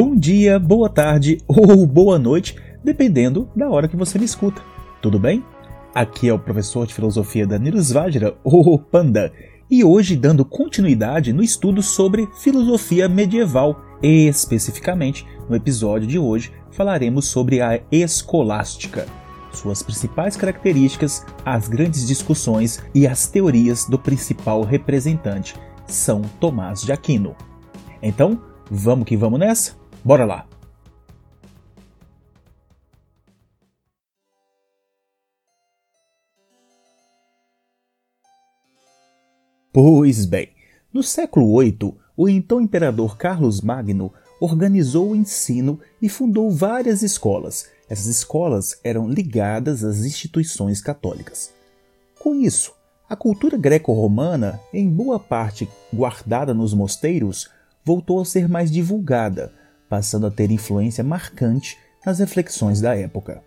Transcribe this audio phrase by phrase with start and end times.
[0.00, 2.54] Bom dia, boa tarde ou boa noite,
[2.84, 4.62] dependendo da hora que você me escuta.
[5.02, 5.44] Tudo bem?
[5.92, 9.32] Aqui é o professor de filosofia Danilo Svajra, o Panda,
[9.68, 13.82] e hoje dando continuidade no estudo sobre filosofia medieval.
[14.00, 19.04] Especificamente, no episódio de hoje, falaremos sobre a escolástica,
[19.52, 25.56] suas principais características, as grandes discussões e as teorias do principal representante,
[25.88, 27.34] São Tomás de Aquino.
[28.00, 28.40] Então,
[28.70, 29.77] vamos que vamos nessa?
[30.08, 30.46] Bora lá!
[39.70, 40.48] Pois bem,
[40.90, 47.68] no século VIII, o então imperador Carlos Magno organizou o ensino e fundou várias escolas.
[47.86, 51.52] Essas escolas eram ligadas às instituições católicas.
[52.18, 52.72] Com isso,
[53.06, 57.50] a cultura greco-romana, em boa parte guardada nos mosteiros,
[57.84, 59.52] voltou a ser mais divulgada,
[59.88, 63.42] passando a ter influência marcante nas reflexões da época.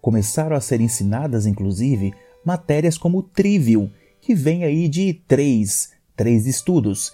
[0.00, 2.12] Começaram a ser ensinadas, inclusive,
[2.44, 7.12] matérias como o trivium, que vem aí de três, três estudos,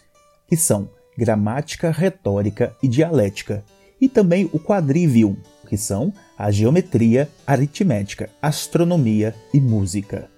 [0.48, 3.64] que são gramática, retórica e dialética,
[4.00, 5.36] e também o quadrivium,
[5.68, 10.28] que são a geometria, aritmética, astronomia e música.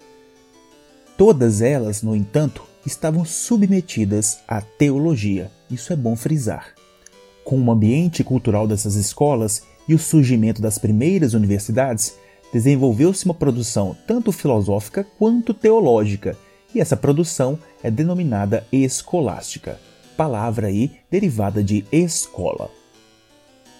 [1.17, 6.75] Todas elas, no entanto, estavam submetidas à teologia, isso é bom frisar.
[7.49, 12.15] Com o ambiente cultural dessas escolas e o surgimento das primeiras universidades,
[12.53, 16.37] desenvolveu-se uma produção tanto filosófica quanto teológica,
[16.75, 19.81] e essa produção é denominada escolástica,
[20.15, 22.71] palavra aí derivada de escola.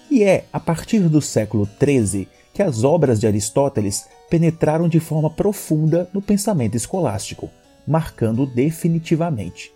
[0.09, 5.29] E é a partir do século XIII que as obras de Aristóteles penetraram de forma
[5.29, 7.51] profunda no pensamento escolástico,
[7.87, 9.71] marcando definitivamente.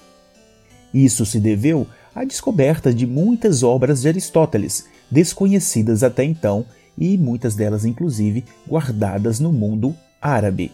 [0.91, 6.65] Isso se deveu a descoberta de muitas obras de Aristóteles, desconhecidas até então
[6.97, 10.71] e muitas delas, inclusive, guardadas no mundo árabe.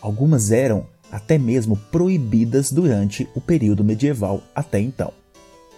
[0.00, 5.12] Algumas eram até mesmo proibidas durante o período medieval até então.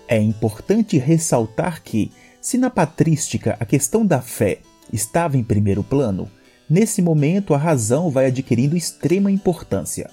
[0.07, 2.11] É importante ressaltar que,
[2.41, 4.59] se na patrística a questão da fé
[4.93, 6.31] estava em primeiro plano,
[6.69, 10.11] nesse momento a razão vai adquirindo extrema importância.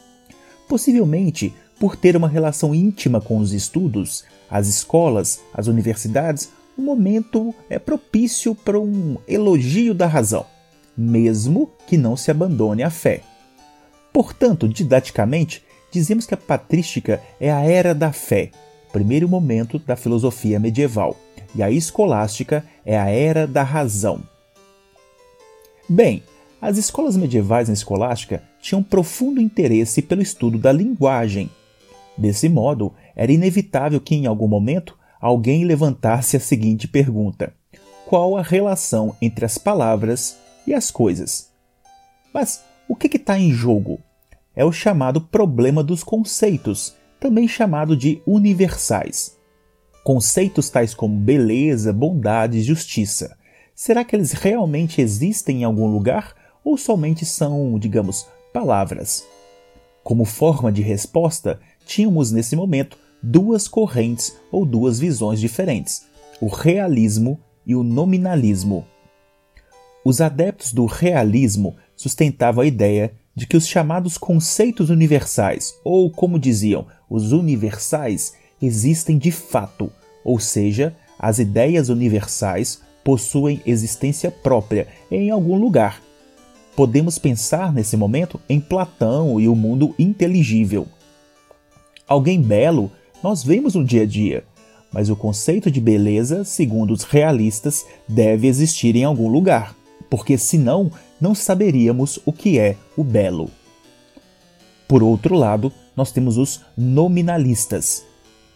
[0.68, 7.56] Possivelmente por ter uma relação íntima com os estudos, as escolas, as universidades, o momento
[7.68, 10.46] é propício para um elogio da razão,
[10.96, 13.22] mesmo que não se abandone a fé.
[14.14, 18.52] Portanto, didaticamente, dizemos que a patrística é a era da fé,
[18.94, 21.18] primeiro momento da filosofia medieval,
[21.56, 24.22] e a escolástica é a era da razão.
[25.90, 26.22] Bem,
[26.62, 31.50] as escolas medievais na escolástica tinham profundo interesse pelo estudo da linguagem,
[32.18, 37.54] Desse modo, era inevitável que em algum momento alguém levantasse a seguinte pergunta:
[38.06, 41.50] qual a relação entre as palavras e as coisas?
[42.34, 44.00] Mas o que está em jogo?
[44.56, 49.38] É o chamado problema dos conceitos, também chamado de universais.
[50.04, 53.38] Conceitos tais como beleza, bondade e justiça.
[53.74, 59.26] Será que eles realmente existem em algum lugar ou somente são, digamos, palavras?
[60.04, 61.60] Como forma de resposta,
[61.92, 66.04] tínhamos nesse momento duas correntes ou duas visões diferentes:
[66.40, 67.38] o realismo
[67.68, 68.86] e o nominalismo.
[70.04, 76.40] Os adeptos do realismo sustentavam a ideia de que os chamados conceitos universais, ou como
[76.40, 79.92] diziam, os universais, existem de fato,
[80.24, 86.02] ou seja, as ideias universais possuem existência própria em algum lugar.
[86.76, 90.88] Podemos pensar nesse momento em Platão e o mundo inteligível.
[92.12, 92.92] Alguém belo
[93.24, 94.44] nós vemos no dia a dia,
[94.92, 99.74] mas o conceito de beleza, segundo os realistas, deve existir em algum lugar,
[100.10, 100.92] porque senão
[101.22, 103.50] não saberíamos o que é o belo.
[104.90, 108.04] Por outro lado, nós temos os nominalistas.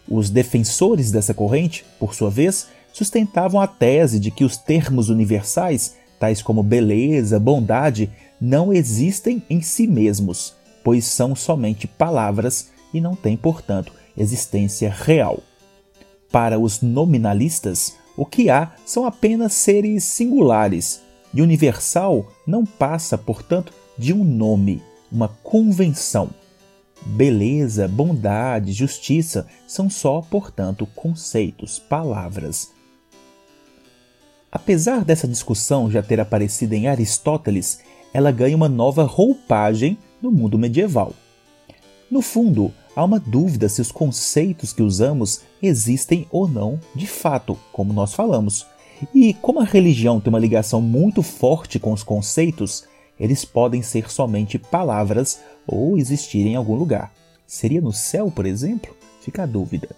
[0.06, 5.96] Os defensores dessa corrente, por sua vez, sustentavam a tese de que os termos universais,
[6.20, 10.54] tais como beleza, bondade, não existem em si mesmos,
[10.84, 15.40] pois são somente palavras e não tem, portanto, existência real.
[16.30, 21.02] Para os nominalistas, o que há são apenas seres singulares,
[21.34, 26.30] e universal não passa, portanto, de um nome, uma convenção.
[27.04, 32.70] Beleza, bondade, justiça são só, portanto, conceitos, palavras.
[34.50, 37.80] Apesar dessa discussão já ter aparecido em Aristóteles,
[38.14, 41.12] ela ganha uma nova roupagem no mundo medieval.
[42.10, 47.58] No fundo, há uma dúvida se os conceitos que usamos existem ou não de fato,
[47.72, 48.66] como nós falamos.
[49.14, 52.84] E como a religião tem uma ligação muito forte com os conceitos,
[53.18, 57.12] eles podem ser somente palavras ou existir em algum lugar.
[57.46, 58.94] Seria no céu, por exemplo?
[59.20, 59.88] Fica a dúvida.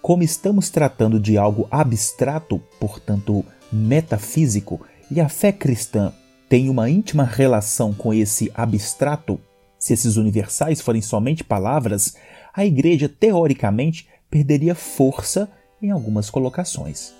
[0.00, 4.80] Como estamos tratando de algo abstrato, portanto metafísico,
[5.10, 6.12] e a fé cristã
[6.48, 9.40] tem uma íntima relação com esse abstrato,
[9.82, 12.14] se esses universais forem somente palavras,
[12.54, 15.50] a igreja teoricamente perderia força
[15.82, 17.12] em algumas colocações.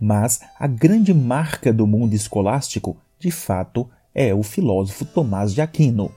[0.00, 6.12] Mas a grande marca do mundo escolástico, de fato, é o filósofo Tomás de Aquino.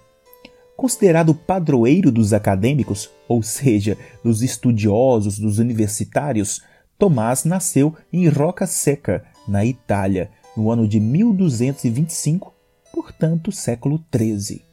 [0.78, 6.62] Considerado padroeiro dos acadêmicos, ou seja, dos estudiosos, dos universitários,
[6.96, 12.54] Tomás nasceu em Roca Seca, na Itália, no ano de 1225,
[12.94, 14.73] portanto, século XIII.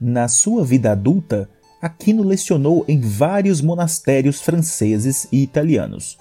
[0.00, 1.46] Na sua vida adulta,
[1.82, 6.16] Aquino lecionou em vários monastérios franceses e italianos.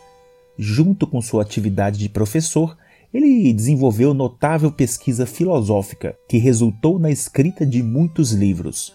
[0.58, 2.78] Junto com sua atividade de professor,
[3.14, 8.94] ele desenvolveu notável pesquisa filosófica, que resultou na escrita de muitos livros.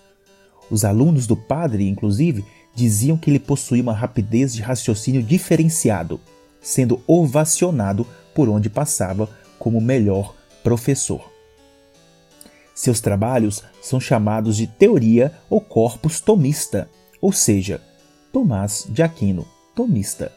[0.71, 2.45] Os alunos do padre, inclusive,
[2.75, 6.21] diziam que ele possuía uma rapidez de raciocínio diferenciado,
[6.61, 11.34] sendo ovacionado por onde passava como melhor professor.
[12.75, 16.91] Seus trabalhos são chamados de teoria ou corpus tomista,
[17.21, 17.81] ou seja,
[18.32, 20.32] Tomás de Aquino, tomista.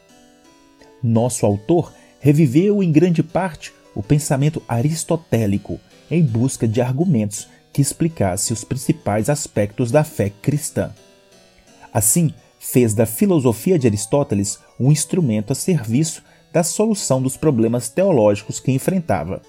[1.02, 5.80] Nosso autor reviveu em grande parte o pensamento aristotélico
[6.12, 10.94] em busca de argumentos que explicassem os principais aspectos da fé cristã.
[11.92, 16.22] Assim, fez da filosofia de Aristóteles um instrumento a serviço
[16.54, 19.42] da solução dos problemas teológicos que enfrentava.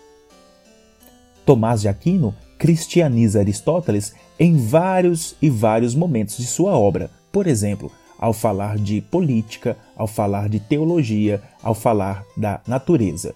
[1.44, 7.10] Tomás de Aquino cristianiza Aristóteles em vários e vários momentos de sua obra.
[7.30, 13.34] Por exemplo, ao falar de política, ao falar de teologia, ao falar da natureza.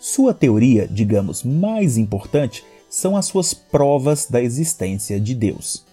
[0.00, 5.84] Sua teoria, digamos, mais importante são as suas provas da existência de Deus.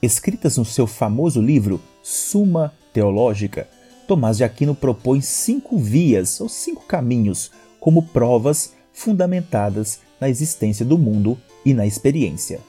[0.00, 3.68] Escritas no seu famoso livro Suma Teológica,
[4.06, 10.98] Tomás de Aquino propõe cinco vias ou cinco caminhos como provas fundamentadas na existência do
[10.98, 12.60] mundo e na experiência.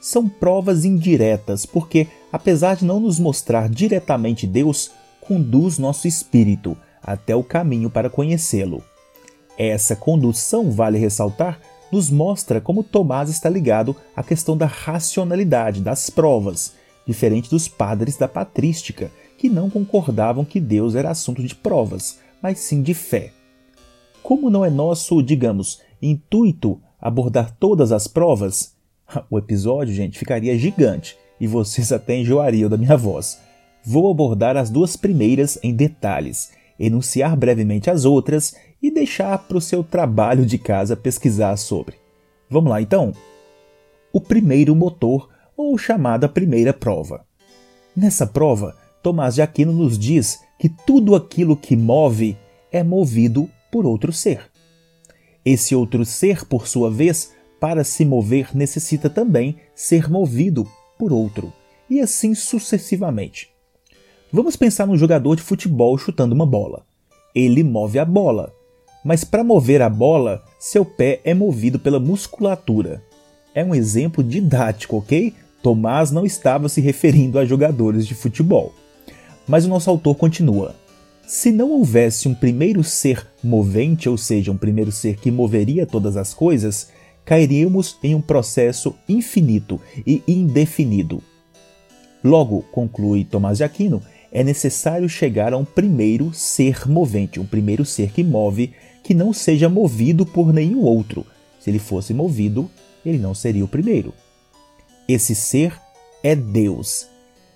[0.00, 4.90] São provas indiretas, porque, apesar de não nos mostrar diretamente Deus,
[5.20, 8.82] conduz nosso espírito até o caminho para conhecê-lo.
[9.58, 11.60] Essa condução, vale ressaltar,
[11.92, 16.72] nos mostra como Tomás está ligado à questão da racionalidade das provas,
[17.06, 22.60] diferente dos padres da patrística, que não concordavam que Deus era assunto de provas, mas
[22.60, 23.32] sim de fé.
[24.30, 28.76] Como não é nosso, digamos, intuito abordar todas as provas,
[29.28, 33.40] o episódio, gente, ficaria gigante e vocês até enjoariam da minha voz.
[33.84, 39.60] Vou abordar as duas primeiras em detalhes, enunciar brevemente as outras e deixar para o
[39.60, 41.96] seu trabalho de casa pesquisar sobre.
[42.48, 43.12] Vamos lá então?
[44.12, 47.26] O primeiro motor, ou chamada primeira prova.
[47.96, 52.36] Nessa prova, Tomás de Aquino nos diz que tudo aquilo que move
[52.70, 54.50] é movido por outro ser.
[55.44, 60.66] Esse outro ser, por sua vez, para se mover necessita também ser movido
[60.98, 61.52] por outro,
[61.88, 63.50] e assim sucessivamente.
[64.32, 66.84] Vamos pensar num jogador de futebol chutando uma bola.
[67.34, 68.52] Ele move a bola,
[69.04, 73.02] mas para mover a bola, seu pé é movido pela musculatura.
[73.54, 75.34] É um exemplo didático, ok?
[75.62, 78.72] Tomás não estava se referindo a jogadores de futebol.
[79.48, 80.74] Mas o nosso autor continua.
[81.30, 86.16] Se não houvesse um primeiro ser movente, ou seja, um primeiro ser que moveria todas
[86.16, 86.88] as coisas,
[87.24, 91.22] cairíamos em um processo infinito e indefinido.
[92.24, 97.84] Logo, conclui Tomás de Aquino, é necessário chegar a um primeiro ser movente, um primeiro
[97.84, 98.72] ser que move,
[99.04, 101.24] que não seja movido por nenhum outro.
[101.60, 102.68] Se ele fosse movido,
[103.06, 104.12] ele não seria o primeiro.
[105.08, 105.80] Esse ser
[106.24, 107.06] é Deus.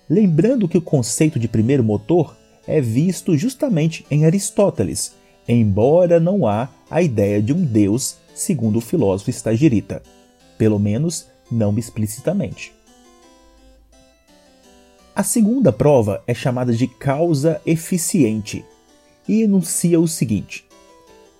[0.09, 5.13] Lembrando que o conceito de primeiro motor é visto justamente em Aristóteles,
[5.47, 10.01] embora não há a ideia de um Deus, segundo o filósofo Stagirita,
[10.57, 12.73] pelo menos não explicitamente.
[15.15, 18.65] A segunda prova é chamada de causa eficiente
[19.27, 20.65] e enuncia o seguinte: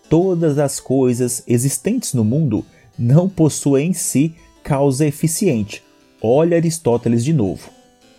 [0.09, 2.65] todas as coisas existentes no mundo
[2.97, 5.83] não possuem em si causa eficiente.
[6.21, 7.69] Olha Aristóteles de novo.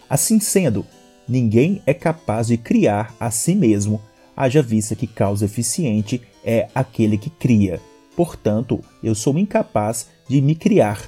[0.09, 0.85] Assim sendo,
[1.29, 4.01] ninguém é capaz de criar a si mesmo,
[4.37, 7.81] haja vista que causa eficiente é aquele que cria.
[8.15, 11.03] Portanto, eu sou incapaz de me criar.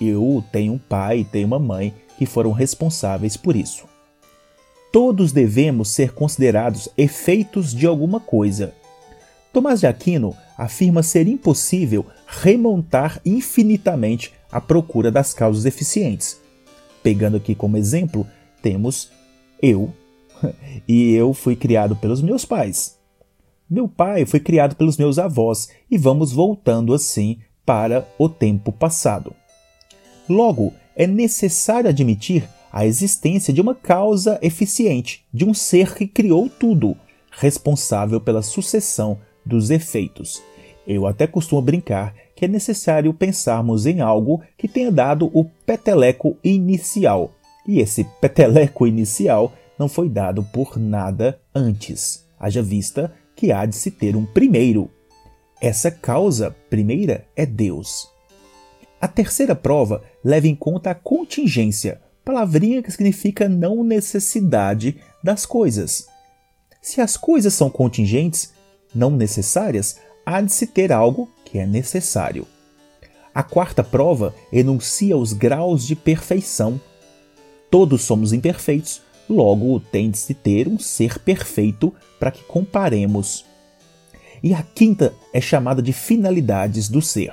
[0.00, 3.84] Eu tenho um pai e tenho uma mãe que foram responsáveis por isso.
[4.92, 8.74] Todos devemos ser considerados efeitos de alguma coisa.
[9.52, 16.40] Tomás de Aquino afirma ser impossível remontar infinitamente a procura das causas eficientes.
[17.02, 18.26] Pegando aqui como exemplo,
[18.62, 19.10] temos
[19.62, 19.92] eu,
[20.88, 22.98] e eu fui criado pelos meus pais.
[23.70, 29.32] Meu pai foi criado pelos meus avós, e vamos voltando assim para o tempo passado.
[30.28, 36.48] Logo, é necessário admitir a existência de uma causa eficiente, de um ser que criou
[36.48, 36.96] tudo,
[37.30, 40.42] responsável pela sucessão dos efeitos.
[40.86, 46.36] Eu até costumo brincar que é necessário pensarmos em algo que tenha dado o peteleco
[46.42, 47.30] inicial.
[47.66, 53.76] E esse peteleco inicial não foi dado por nada antes, haja vista que há de
[53.76, 54.90] se ter um primeiro.
[55.60, 58.08] Essa causa primeira é Deus.
[59.00, 66.06] A terceira prova leva em conta a contingência, palavrinha que significa não necessidade das coisas.
[66.80, 68.52] Se as coisas são contingentes,
[68.94, 72.46] não necessárias, há de se ter algo que é necessário.
[73.34, 76.80] A quarta prova enuncia os graus de perfeição.
[77.72, 83.46] Todos somos imperfeitos, logo tem de se ter um ser perfeito para que comparemos.
[84.42, 87.32] E a quinta é chamada de finalidades do ser.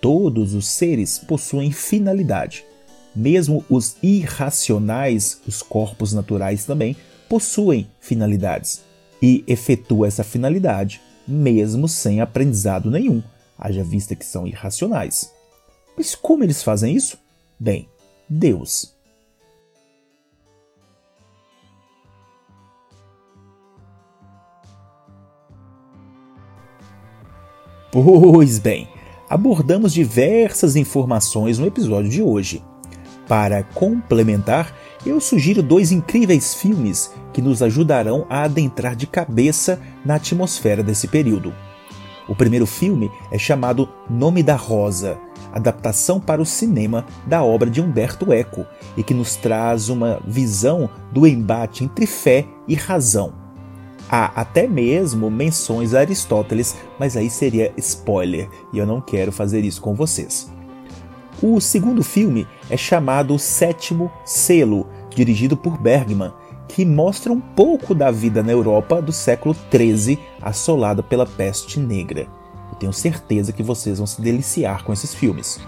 [0.00, 2.64] Todos os seres possuem finalidade.
[3.16, 6.96] Mesmo os irracionais, os corpos naturais também,
[7.28, 8.80] possuem finalidades
[9.20, 13.20] e efetua essa finalidade, mesmo sem aprendizado nenhum,
[13.58, 15.32] haja vista que são irracionais.
[15.96, 17.18] Mas como eles fazem isso?
[17.58, 17.88] Bem,
[18.28, 18.93] Deus.
[27.94, 28.88] Pois bem,
[29.30, 32.60] abordamos diversas informações no episódio de hoje.
[33.28, 34.74] Para complementar,
[35.06, 41.06] eu sugiro dois incríveis filmes que nos ajudarão a adentrar de cabeça na atmosfera desse
[41.06, 41.54] período.
[42.28, 45.16] O primeiro filme é chamado Nome da Rosa,
[45.52, 50.90] adaptação para o cinema da obra de Humberto Eco e que nos traz uma visão
[51.12, 53.43] do embate entre fé e razão.
[54.08, 59.64] Há até mesmo menções a Aristóteles, mas aí seria spoiler e eu não quero fazer
[59.64, 60.52] isso com vocês.
[61.42, 66.32] O segundo filme é chamado Sétimo Selo, dirigido por Bergman,
[66.68, 72.26] que mostra um pouco da vida na Europa do século XIII, assolada pela peste negra.
[72.72, 75.60] Eu tenho certeza que vocês vão se deliciar com esses filmes.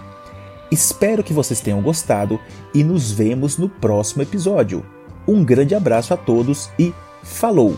[0.71, 2.39] Espero que vocês tenham gostado
[2.73, 4.85] e nos vemos no próximo episódio.
[5.27, 7.75] Um grande abraço a todos e falou!